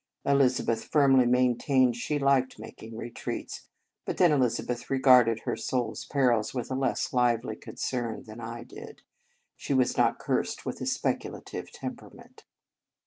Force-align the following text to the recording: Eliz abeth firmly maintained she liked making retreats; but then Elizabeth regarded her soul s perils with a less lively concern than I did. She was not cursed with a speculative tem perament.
Eliz 0.25 0.59
abeth 0.59 0.85
firmly 0.85 1.27
maintained 1.27 1.95
she 1.95 2.17
liked 2.17 2.57
making 2.57 2.97
retreats; 2.97 3.67
but 4.03 4.17
then 4.17 4.31
Elizabeth 4.31 4.89
regarded 4.89 5.41
her 5.41 5.55
soul 5.55 5.91
s 5.91 6.05
perils 6.05 6.55
with 6.55 6.71
a 6.71 6.75
less 6.75 7.13
lively 7.13 7.55
concern 7.55 8.23
than 8.23 8.39
I 8.41 8.63
did. 8.63 9.03
She 9.55 9.75
was 9.75 9.97
not 9.97 10.17
cursed 10.17 10.65
with 10.65 10.81
a 10.81 10.87
speculative 10.87 11.71
tem 11.71 11.95
perament. 11.97 12.39